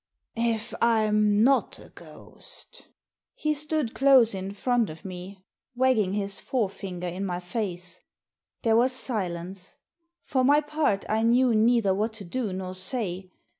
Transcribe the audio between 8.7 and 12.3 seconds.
was silence. For my part, I knew neither what to